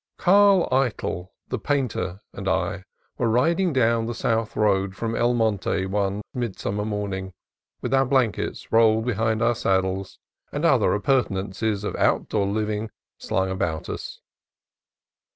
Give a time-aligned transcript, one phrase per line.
[0.17, 2.85] Carl Eytel the painter and I
[3.19, 7.33] were riding down the south road from EI Monte one midsummer morning,
[7.81, 10.17] with our blan kets rolled behind our saddles
[10.51, 14.19] and other appurten ances of outdoor living slung about us.